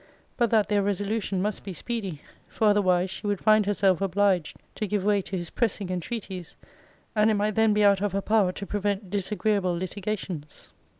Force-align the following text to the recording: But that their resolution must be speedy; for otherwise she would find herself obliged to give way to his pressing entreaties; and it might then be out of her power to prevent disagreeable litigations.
But 0.35 0.49
that 0.49 0.67
their 0.67 0.81
resolution 0.81 1.43
must 1.43 1.63
be 1.63 1.73
speedy; 1.73 2.21
for 2.47 2.67
otherwise 2.69 3.11
she 3.11 3.27
would 3.27 3.39
find 3.39 3.67
herself 3.67 4.01
obliged 4.01 4.57
to 4.73 4.87
give 4.87 5.03
way 5.03 5.21
to 5.21 5.37
his 5.37 5.51
pressing 5.51 5.91
entreaties; 5.91 6.55
and 7.15 7.29
it 7.29 7.35
might 7.35 7.53
then 7.53 7.71
be 7.71 7.83
out 7.83 8.01
of 8.01 8.13
her 8.13 8.19
power 8.21 8.51
to 8.51 8.65
prevent 8.65 9.11
disagreeable 9.11 9.77
litigations. 9.77 10.71